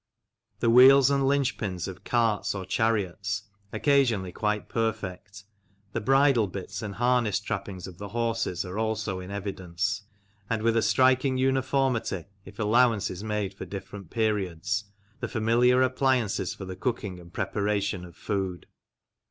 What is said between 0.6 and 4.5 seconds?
The wheels and linch pins of carts or chariots, occasionally